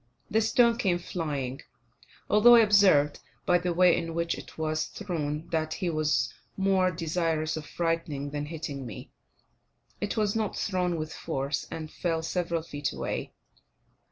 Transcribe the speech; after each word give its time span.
The 0.31 0.41
stone 0.41 0.79
came 0.79 0.97
flying, 0.97 1.61
although 2.27 2.55
I 2.55 2.61
observed, 2.61 3.19
by 3.45 3.59
the 3.59 3.71
way 3.71 3.95
in 3.95 4.15
which 4.15 4.33
it 4.35 4.57
was 4.57 4.85
thrown, 4.85 5.47
that 5.49 5.75
he 5.75 5.91
was 5.91 6.33
more 6.57 6.89
desirous 6.89 7.55
of 7.55 7.67
frightening 7.67 8.31
than 8.31 8.47
hitting 8.47 8.87
me; 8.87 9.11
it 9.99 10.17
was 10.17 10.35
not 10.35 10.57
thrown 10.57 10.97
with 10.97 11.13
force, 11.13 11.67
and 11.69 11.91
fell 11.93 12.23
several 12.23 12.63
feet 12.63 12.91
away. 12.91 13.33